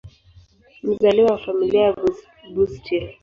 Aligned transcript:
Mzaliwa 0.83 1.31
wa 1.31 1.37
Familia 1.37 1.81
ya 1.81 1.95
Bustill. 2.53 3.13